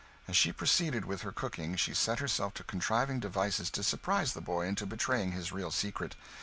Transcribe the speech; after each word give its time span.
As 0.27 0.35
she 0.35 0.51
proceeded 0.51 1.05
with 1.05 1.21
her 1.21 1.31
cooking, 1.31 1.75
she 1.75 1.93
set 1.93 2.17
herself 2.17 2.55
to 2.55 2.63
contriving 2.63 3.19
devices 3.19 3.69
to 3.69 3.83
surprise 3.83 4.33
the 4.33 4.41
boy 4.41 4.65
into 4.65 4.87
betraying 4.87 5.33
his 5.33 5.51
real 5.51 5.69
secret. 5.69 6.15